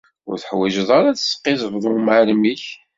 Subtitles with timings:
[0.29, 2.63] Ur teḥwaǧeḍ ara ad tesqizzbeḍ i umεellem-ik.